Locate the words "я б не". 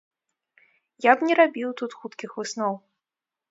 1.09-1.37